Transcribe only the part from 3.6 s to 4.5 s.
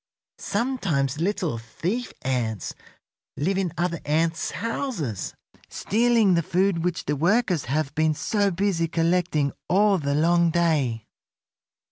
other ants'